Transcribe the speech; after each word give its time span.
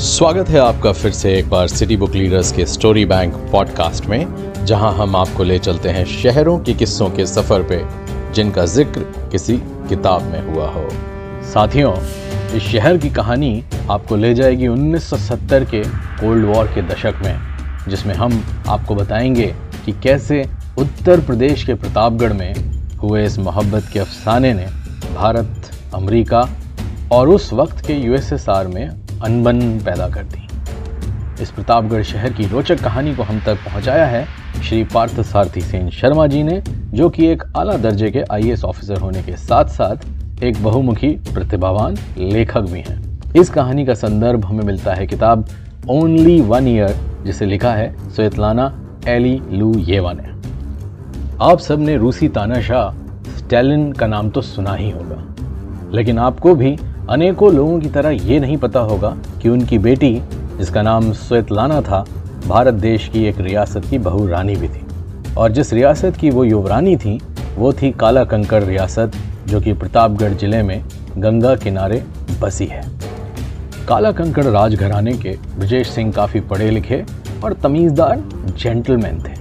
स्वागत 0.00 0.48
है 0.48 0.58
आपका 0.58 0.92
फिर 0.92 1.12
से 1.12 1.32
एक 1.34 1.48
बार 1.50 1.68
सिटी 1.68 1.96
बुक 1.96 2.14
लीडर्स 2.14 2.52
के 2.52 2.66
स्टोरी 2.66 3.04
बैंक 3.04 3.34
पॉडकास्ट 3.52 4.06
में, 4.06 4.26
जहाँ 4.64 4.92
हम 4.94 5.16
आपको 5.16 5.44
ले 5.44 5.58
चलते 5.58 5.88
हैं 5.88 6.04
शहरों 6.04 6.58
के 6.58 6.74
किस्सों 6.74 7.08
के 7.10 7.26
सफ़र 7.26 7.62
पे, 7.62 7.82
जिनका 8.32 8.64
ज़िक्र 8.64 9.00
किसी 9.32 9.56
किताब 9.88 10.22
में 10.22 10.54
हुआ 10.54 10.68
हो। 10.68 10.88
साथियों, 11.42 11.92
इस 12.56 12.62
शहर 12.62 12.98
की 12.98 13.10
कहानी 13.10 13.64
आपको 13.90 14.16
ले 14.16 14.34
जाएगी 14.34 14.68
1970 14.68 15.64
के 15.64 15.82
कोल्ड 16.20 16.46
वॉर 16.46 16.66
के 16.66 16.82
दशक 16.82 17.20
में, 17.24 17.40
जिसमें 17.88 18.14
हम 18.14 18.42
आपको 18.68 18.94
बताएँगे 18.94 19.54
कि 19.84 19.92
कैसे 19.92 20.44
उत्तर 20.78 21.20
प्रदेश 21.20 21.64
के 21.64 21.74
प्रतापगढ़ 21.74 22.32
में 22.32 22.54
हुए 22.96 23.24
इस 23.24 23.38
मोहब्बत 23.38 23.90
के 23.92 23.98
अफसाने 23.98 24.54
ने 24.54 24.66
भारत, 25.14 25.70
अमेरिका 25.94 26.48
और 27.12 27.28
उस 27.28 27.52
वक्त 27.52 27.86
के 27.86 27.92
यूएसएसआर 27.92 28.66
में 28.66 29.09
अनबन 29.22 29.60
पैदा 29.78 30.08
कर 30.08 30.24
दी। 30.24 30.46
इस 31.42 31.50
प्रतापगढ़ 31.50 32.02
शहर 32.02 32.32
की 32.32 32.46
रोचक 32.46 32.80
कहानी 32.80 33.14
को 33.14 33.22
हम 33.22 33.40
तक 33.46 33.58
पहुँचाया 33.64 34.06
है 34.06 34.24
श्री 34.62 34.82
पार्थ 34.84 35.20
सारथी 35.22 35.60
सेन 35.60 35.88
शर्मा 35.90 36.26
जी 36.26 36.42
ने, 36.42 36.60
जो 36.94 37.08
कि 37.10 37.26
एक 37.26 37.42
आला 37.56 37.76
दर्जे 37.78 38.10
के 38.10 38.22
आईएएस 38.32 38.64
ऑफिसर 38.64 39.00
होने 39.00 39.22
के 39.22 39.36
साथ 39.38 39.64
साथ 39.68 40.42
एक 40.44 40.62
बहुमुखी, 40.62 41.08
प्रतिभावान 41.34 41.96
लेखक 42.18 42.60
भी 42.62 42.80
हैं। 42.80 43.32
इस 43.36 43.50
कहानी 43.50 43.84
का 43.86 43.94
संदर्भ 43.94 44.44
हमें 44.44 44.64
मिलता 44.64 44.94
है 44.94 45.06
किताब 45.06 45.48
ओनली 45.90 46.40
वन 46.40 46.68
ईयर 46.68 46.96
जिसे 47.24 47.46
लिखा 47.46 47.72
है 47.72 48.10
स्वेतलाना 48.10 48.72
एली 49.08 49.40
लू 49.50 49.72
येवा 49.80 50.12
ने। 50.12 50.28
आप 51.42 51.58
सबने 51.58 51.96
रूसी 51.96 52.28
तानाशाह 52.28 53.36
स्टैलिन 53.38 53.92
का 53.92 54.06
नाम 54.06 54.30
तो 54.30 54.42
सुना 54.42 54.74
ही 54.74 54.90
होगा, 54.90 55.22
लेकिन 55.92 56.18
आपको 56.18 56.54
भी 56.54 56.76
अनेकों 57.10 57.52
लोगों 57.52 57.78
की 57.80 57.88
तरह 57.88 58.10
ये 58.10 58.38
नहीं 58.40 58.56
पता 58.56 58.80
होगा 58.80 59.08
कि 59.42 59.48
उनकी 59.48 59.78
बेटी, 59.78 60.12
जिसका 60.58 60.82
नाम 60.82 61.12
स्वेतलाना 61.12 61.80
था, 61.80 62.04
भारत 62.46 62.74
देश 62.74 63.08
की 63.08 63.24
एक 63.24 63.38
रियासत 63.38 63.86
की 63.90 63.98
बहु 63.98 64.26
रानी 64.26 64.54
भी 64.56 64.68
थी। 64.68 65.34
और 65.34 65.52
जिस 65.52 65.72
रियासत 65.72 66.16
की 66.16 66.30
वो 66.30 66.44
युवरानी 66.44 66.96
थी, 66.96 67.18
वो 67.56 67.72
थी 67.72 67.90
काला 67.92 68.24
कंकड़ 68.24 68.62
रियासत, 68.64 69.16
जो 69.46 69.60
कि 69.60 69.72
प्रतापगढ़ 69.72 70.34
ज़िले 70.34 70.62
में 70.62 70.82
गंगा 71.18 71.54
किनारे 71.56 72.02
बसी 72.40 72.66
है। 72.66 72.82
काला 73.88 74.12
कंकड़ 74.12 74.46
राजघराने 74.46 75.16
के 75.16 75.36
ब्रजेश 75.58 75.90
सिंह 75.90 76.12
काफ़ी 76.12 76.40
पढ़े 76.40 76.70
लिखे 76.70 77.04
और 77.44 77.52
तमीज़दार 77.54 78.24
जेंटलमैन 78.52 79.22
थे, 79.22 79.34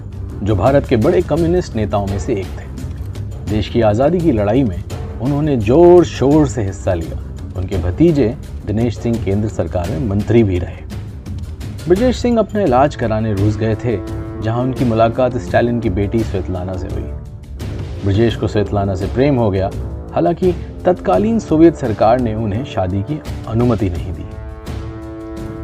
जो 0.43 0.55
भारत 0.55 0.87
के 0.87 0.97
बड़े 0.97 1.21
कम्युनिस्ट 1.21 1.75
नेताओं 1.75 2.07
में 2.07 2.19
से 2.19 2.33
एक 2.33 2.59
थे। 2.59 3.51
देश 3.51 3.69
की 3.69 3.81
आज़ादी 3.83 4.19
की 4.19 4.31
लड़ाई 4.31 4.63
में 4.63 4.83
उन्होंने 5.21 5.57
ज़ोर 5.57 6.05
शोर 6.07 6.47
से 6.47 6.63
हिस्सा 6.63 6.93
लिया। 6.93 7.25
उनके 7.59 7.77
भतीजे 7.77 8.37
दिनेश 8.65 8.97
सिंह 8.97 9.23
केंद्र 9.25 9.49
सरकार 9.49 9.89
में 9.89 10.07
मंत्री 10.07 10.43
भी 10.43 10.59
रहे। 10.59 10.83
ब्रजेश 11.87 12.17
सिंह 12.17 12.39
अपना 12.39 12.61
इलाज 12.61 12.95
कराने 12.95 13.33
रूस 13.33 13.57
गए 13.57 13.75
थे, 13.75 13.97
जहाँ 14.41 14.61
उनकी 14.61 14.85
मुलाकात 14.85 15.37
स्टालिन 15.37 15.79
की 15.79 15.89
बेटी 15.89 16.19
स्वेतलाना 16.19 16.73
से 16.73 16.87
हुई। 16.87 17.03
ब्रजेश 18.05 18.35
को 18.35 18.47
स्वेतलाना 18.47 18.95
से 18.95 19.05
प्रेम 19.05 19.35
हो 19.35 19.49
गया, 19.51 19.69
हालाँकि 20.13 20.51
तत्कालीन 20.85 21.39
सोवियत 21.39 21.75
सरकार 21.75 22.19
ने 22.19 22.35
उन्हें 22.35 22.65
शादी 22.65 23.01
की 23.01 23.21
अनुमति 23.47 23.89
नहीं 23.89 24.13
दी। 24.13 24.25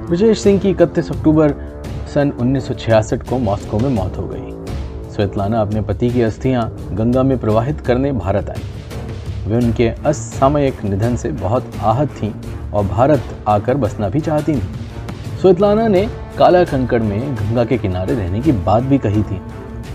ब्रजेश 0.08 0.40
सिंह 0.40 0.60
की 0.60 0.70
इकतीस 0.70 1.12
अक्टूबर 1.12 1.54
सन 2.14 2.32
1966 2.40 3.30
को 3.30 3.38
मॉस्को 3.38 3.80
में 3.80 3.90
मौत 3.90 4.18
हो 4.18 4.28
गई। 4.28 4.52
स्वेतलाना 5.12 5.62
अपने 5.62 5.82
पति 5.82 6.10
की 6.10 6.22
अस्थियाँ 6.22 6.78
गंगा 6.92 7.24
में 7.24 7.38
प्रवाहित 7.38 7.82
करने 7.82 8.12
भारत 8.12 8.50
आई। 8.50 8.62
वे 9.48 9.56
उनके 9.56 9.88
असामयिक 10.06 10.84
निधन 10.84 11.16
से 11.16 11.30
बहुत 11.32 11.72
आहत 11.82 12.10
थीं 12.22 12.32
और 12.72 12.86
भारत 12.86 13.24
आकर 13.48 13.78
बसना 13.78 14.10
भी 14.10 14.20
चाहती 14.20 14.54
थीं। 14.54 15.38
स्वेतलाना 15.42 15.88
ने 15.88 16.08
काला 16.38 16.64
कंकड़ 16.64 17.02
में 17.04 17.36
गंगा 17.36 17.66
के 17.66 17.78
किनारे 17.78 18.16
रहने 18.16 18.42
की 18.42 18.52
बात 18.52 18.84
भी 18.84 18.98
कही 18.98 19.24
थी। 19.24 19.42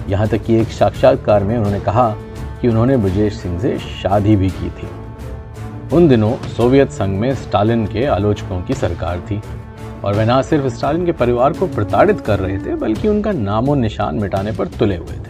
यहाँ 0.08 0.26
तक 0.28 0.42
कि 0.42 0.54
एक 0.54 0.69
साक्षात्कार 0.69 1.44
में 1.44 1.56
उन्होंने 1.56 1.80
कहा 1.80 2.08
कि 2.60 2.69
उन्होंने 2.69 2.97
ब्रजेश 2.97 3.34
सिंह 3.34 3.58
से 3.60 3.78
शादी 3.78 4.36
भी 4.36 4.48
की 4.50 4.70
थी। 4.70 4.88
उन 5.92 6.08
दिनों 6.08 6.32
सोवियत 6.48 6.91
संघ 6.91 7.19
में 7.20 7.34
स्टालिन 7.34 7.86
के 7.86 8.04
आलोचकों 8.06 8.60
की 8.62 8.75
सरकार 8.75 9.20
थी 9.20 9.41
और 10.04 10.14
वे 10.14 10.25
न 10.25 10.41
सिर्फ़ 10.42 10.66
स्टालिन 10.69 11.06
के 11.06 11.12
परिवार 11.12 11.52
को 11.52 11.66
प्रताड़ित 11.66 12.20
कर 12.20 12.38
रहे 12.38 12.58
थे, 12.58 12.75
बल्कि 12.75 13.08
उनका 13.08 13.32
नामो 13.32 13.75
निशान 13.75 14.14
मिटाने 14.14 14.52
पर 14.52 14.69
तुले 14.69 14.96
हुए 14.96 15.16
थे। 15.16 15.29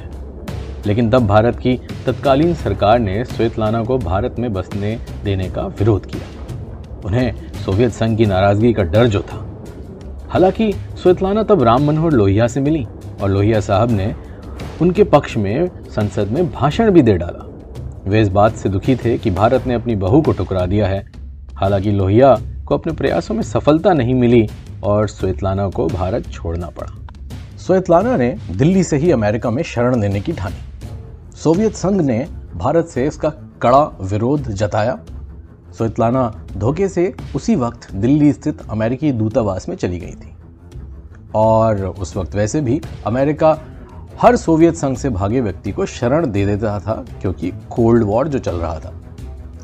लेकिन 0.87 1.11
तब 1.11 1.27
भारत 1.27 1.59
की 1.59 1.81
तत्कालीन 2.07 2.55
सरकार 2.55 2.99
ने 2.99 3.25
स्वेतलाना 3.25 3.85
को 3.85 3.99
भारत 3.99 4.37
में 4.39 4.53
बसने 4.53 4.99
देने 5.25 5.51
का 5.51 5.63
विरोध 5.63 6.07
किया। 6.07 6.29
उन्हें 7.05 7.53
सोवियत 7.65 7.93
संघ 7.93 8.19
की 8.19 8.27
नाराज़गी 8.27 8.73
का 8.73 8.83
डर 8.83 9.07
जो 9.07 9.21
था। 9.21 9.47
हालाँकि 10.29 10.73
स्वेतलाना 10.73 11.43
तब 11.43 11.63
राम 11.63 11.85
मनोहर 11.85 12.11
लोहिया 12.11 12.47
से 12.47 12.61
मिली 12.61 12.87
और 13.23 13.31
लोहिया 13.31 13.61
साहब 13.61 13.91
ने 13.91 14.15
उनके 14.83 15.05
पक्ष 15.05 15.37
में 15.37 15.71
संसद 15.91 16.29
में 16.29 16.53
भाषण 16.53 16.91
भी 16.91 17.03
दे 17.03 17.13
डाला। 17.13 17.47
वे 18.11 18.21
इस 18.21 18.29
बात 18.29 18.55
से 18.55 18.69
दुखी 18.69 18.97
थे 18.97 19.19
कि 19.19 19.31
भारत 19.31 19.67
ने 19.67 19.75
अपनी 19.75 19.97
बहू 19.97 20.23
को 20.23 20.33
टुकरा 20.33 20.67
दिया 20.67 20.87
है। 20.87 21.07
हालाँकि 21.55 21.91
लोहिया 21.91 22.37
को 22.67 22.79
अपने 22.79 22.93
प्रयासों 22.93 23.35
में 23.35 23.43
सफलता 23.43 23.93
नहीं 23.93 24.15
मिली 24.15 24.49
और 24.85 25.09
स्वेतलाना 25.09 25.69
को 25.69 25.87
भारत 25.87 26.29
छोड़ना 26.29 26.67
पड़ा। 26.67 26.93
स्वेतलाना 27.57 28.17
ने 28.17 28.37
दिल्ली 28.51 28.85
से 28.85 28.97
ही 28.97 29.11
अमेरिका 29.11 29.51
में 29.51 29.63
शरण 29.63 30.01
लेने 30.01 30.21
की 30.21 30.33
ठानी। 30.33 30.70
सोवियत 31.41 31.75
संघ 31.75 32.01
ने 32.01 32.27
भारत 32.55 32.87
से 32.87 33.07
इसका 33.07 33.29
कड़ा 33.63 33.99
विरोध 34.01 34.49
जताया। 34.49 34.99
स्वेतलाना 35.77 36.45
धोखे 36.57 36.89
से 36.89 37.15
उसी 37.37 37.55
वक्त 37.57 37.93
दिल्ली 37.93 38.33
स्थित 38.33 38.59
अमेरिकी 38.71 39.13
दूतावास 39.13 39.69
में 39.69 39.77
चली 39.77 39.99
गई 39.99 40.13
थी। 40.13 40.35
और 41.35 41.87
उस 41.87 42.17
वक्त 42.17 42.35
वैसे 42.35 42.61
भी 42.61 42.81
अमेरिका 43.07 43.59
हर 44.23 44.37
सोवियत 44.37 44.75
संघ 44.75 44.97
से 44.97 45.09
भागे 45.09 45.41
व्यक्ति 45.41 45.73
को 45.73 45.87
शरण 45.87 46.31
दे 46.31 46.47
देता 46.47 46.79
था, 46.81 47.05
क्योंकि 47.21 47.53
कोल्ड 47.71 48.05
वॉर 48.05 48.29
जो 48.29 48.39
चल 48.39 48.57
रहा 48.57 48.79
था। 48.79 48.93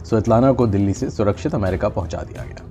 स्वेतलाना 0.05 0.53
को 0.53 0.67
दिल्ली 0.67 0.95
से 0.95 1.11
सुरक्षित 1.11 1.55
अमेरिका 1.55 1.89
पहुँचा 1.89 2.19
दिया 2.19 2.45
गया। 2.45 2.65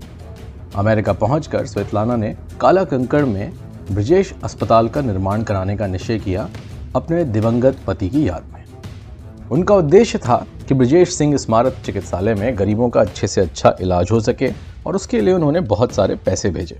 अमेरिका 0.75 1.13
पहुंचकर 1.13 1.66
स्वेतलाना 1.66 2.16
ने 2.16 2.35
काला 2.61 2.83
कंकड़ 2.83 3.25
में 3.25 3.53
ब्रिजेश 3.91 4.35
अस्पताल 4.43 4.89
का 4.89 5.01
निर्माण 5.01 5.43
कराने 5.43 5.77
का 5.77 5.87
निश्चय 5.87 6.19
किया, 6.19 6.49
अपने 6.95 7.23
दिवंगत 7.23 7.77
पति 7.87 8.09
की 8.09 8.27
याद 8.29 8.43
में। 8.53 8.64
उनका 9.51 9.75
उद्देश्य 9.75 10.17
था 10.17 10.45
कि 10.67 10.73
ब्रजेश 10.73 11.13
सिंह 11.13 11.38
स्मारक 11.38 11.75
चिकित्सालय 11.85 12.33
में 12.33 12.57
गरीबों 12.59 12.89
का 12.89 13.01
अच्छे 13.01 13.28
से 13.28 13.41
अच्छा 13.41 13.75
इलाज 13.81 14.11
हो 14.11 14.19
सके 14.19 14.50
और 14.88 14.95
उसके 14.95 15.22
लिए 15.22 15.33
उन्होंने 15.33 15.59
बहुत 15.59 15.91
सारे 15.91 16.16
पैसे 16.16 16.50
भेजे। 16.50 16.78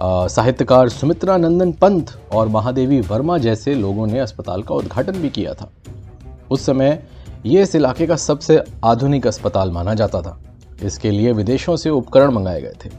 साहित्यकार 0.00 0.88
सुमित्रा 0.88 1.36
नंदन 1.36 1.72
पंत 1.72 2.10
और 2.32 2.48
महादेवी 2.48 3.00
वर्मा 3.00 3.38
जैसे 3.38 3.74
लोगों 3.74 4.06
ने 4.06 4.18
अस्पताल 4.18 4.62
का 4.62 4.74
उद्घाटन 4.74 5.12
भी 5.12 5.30
किया 5.30 5.54
था। 5.54 5.70
उस 6.50 6.66
समय 6.66 7.02
ये 7.46 7.62
इस 7.62 7.74
इलाके 7.74 8.06
का 8.06 8.16
सबसे 8.16 8.62
आधुनिक 8.84 9.26
अस्पताल 9.26 9.70
माना 9.70 9.94
जाता 9.94 10.22
था। 10.22 10.38
इसके 10.82 11.10
लिए 11.10 11.32
विदेशों 11.32 11.76
से 11.76 11.90
उपकरण 11.90 12.30
मंगाए 12.30 12.60
गए 12.60 12.74
थे। 12.84 12.90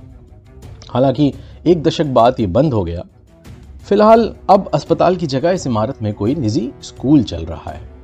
हालाँकि 0.90 1.34
एक 1.68 1.84
दशक 1.84 2.06
बाद 2.06 2.40
ये 2.40 2.48
बंद 2.48 2.74
हो 2.74 2.84
गया। 2.84 3.04
फ़िलहाल 3.88 4.34
अब 4.50 4.70
अस्पताल 4.74 5.16
की 5.16 5.28
जगह 5.28 5.52
इस 5.52 5.68
इमारत 5.68 6.02
में 6.02 6.14
कोई 6.14 6.36
निजी 6.36 6.72
स्कूल 6.82 7.24
चल 7.24 7.46
रहा 7.46 7.72
है। 7.72 7.95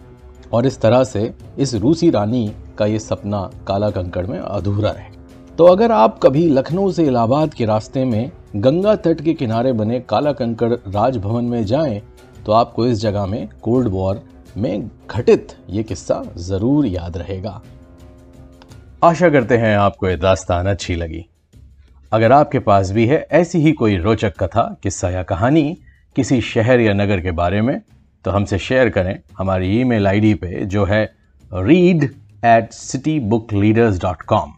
और 0.53 0.65
इस 0.65 0.79
तरह 0.81 1.03
से 1.03 1.31
इस 1.57 1.73
रूसी 1.75 2.09
रानी 2.09 2.51
का 2.77 2.85
ये 2.85 2.99
सपना 2.99 3.49
काला 3.67 3.89
कंकड़ 3.89 4.25
में 4.27 4.39
अधूरा 4.39 4.91
रहे। 4.91 5.09
तो 5.57 5.65
अगर 5.65 5.91
आप 5.91 6.19
कभी 6.19 6.47
लखनऊ 6.49 6.91
से 6.91 7.03
इलाहाबाद 7.03 7.53
के 7.53 7.65
रास्ते 7.65 8.05
में 8.05 8.31
गंगा 8.55 8.95
तट 8.95 9.21
के 9.21 9.33
किनारे 9.33 9.73
बने 9.73 9.99
काला 9.99 10.31
कंकड़ 10.33 10.71
राजभवन 10.73 11.45
में 11.45 11.63
जाएँ 11.65 12.01
तो 12.45 12.51
आपको 12.51 12.85
इस 12.87 13.01
जगह 13.01 13.25
में 13.25 13.47
कोल्ड 13.61 13.87
वॉर 13.87 14.21
में 14.57 14.89
घटित 15.09 15.55
ये 15.69 15.83
किस्सा 15.83 16.23
ज़रूर 16.39 16.85
याद 16.85 17.17
रहेगा। 17.17 17.61
आशा 19.03 19.29
करते 19.29 19.57
हैं 19.57 19.75
आपको 19.77 20.07
ये 20.07 20.15
दास्तान 20.17 20.67
अच्छी 20.67 20.95
लगी। 20.95 21.25
अगर 22.11 22.31
आपके 22.31 22.59
पास 22.59 22.91
भी 22.91 23.05
है 23.07 23.25
ऐसी 23.31 23.59
ही 23.59 23.71
कोई 23.71 23.97
रोचक 23.97 24.33
कथा, 24.39 24.63
किस्सा 24.83 25.09
या 25.09 25.23
कहानी 25.23 25.77
किसी 26.15 26.41
शहर 26.41 26.79
या 26.79 26.93
नगर 26.93 27.21
के 27.21 27.31
बारे 27.31 27.61
में 27.61 27.81
तो 28.25 28.31
हमसे 28.31 28.57
शेयर 28.57 28.89
करें 28.89 29.19
हमारी 29.37 29.79
ईमेल 29.81 30.07
आईडी 30.07 30.33
पे, 30.33 30.65
जो 30.65 30.85
है 30.85 31.13
read 31.53 32.03
at 32.45 32.71
City 32.71 33.19
Book 33.19 33.53
Leaders 33.53 34.01
dot 34.01 34.21
com 34.21 34.51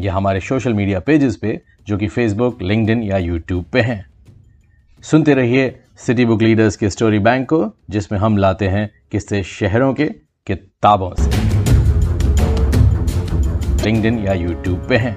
या 0.00 0.14
हमारे 0.14 0.40
सोशल 0.40 0.74
मीडिया 0.74 1.00
पेजेस 1.00 1.36
पे, 1.36 1.60
जो 1.86 1.96
कि 1.96 2.08
फेसबुक 2.08 2.62
लिंकड 2.62 3.04
या 3.04 3.18
यूट्यूब 3.18 3.64
पे 3.64 3.80
हैं। 3.80 4.06
सुनते 5.02 5.34
रहिए 5.34 5.80
सिटी 5.96 6.24
बुक 6.24 6.42
लीडर्स 6.42 6.76
के 6.76 6.90
स्टोरी 6.90 7.18
बैंक 7.18 7.48
को, 7.48 7.72
जिसमें 7.90 8.18
हम 8.18 8.36
लाते 8.36 8.68
हैं 8.68 8.90
किस्से 9.12 9.42
शहरों 9.42 9.94
के 9.94 10.06
किताबों 10.46 11.10
से। 11.18 11.30
लिंकड 13.84 14.24
या 14.24 14.32
यूट्यूब 14.32 14.86
पे 14.88 14.96
हैं। 14.96 15.16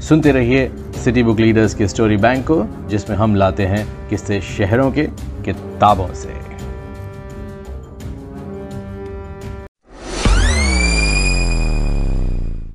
सुनते 0.00 0.32
रहिए 0.32 0.70
सिटी 1.04 1.22
बुक 1.22 1.40
लीडर्स 1.40 1.74
के 1.74 1.88
स्टोरी 1.88 2.16
बैंक 2.16 2.46
को, 2.50 2.88
जिसमें 2.88 3.16
हम 3.16 3.34
लाते 3.34 3.66
हैं 3.66 4.08
किस्से 4.08 4.40
शहरों 4.40 4.92
के 4.92 5.04
किताबों 5.44 6.14
से। 6.14 6.45